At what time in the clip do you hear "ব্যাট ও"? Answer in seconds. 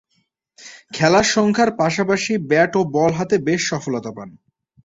2.49-2.81